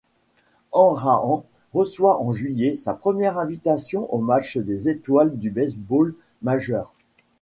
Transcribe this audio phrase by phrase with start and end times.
[0.71, 1.43] Hanrahan
[1.75, 6.91] reçoit en juillet sa première invitation au match des étoiles du baseball majeur.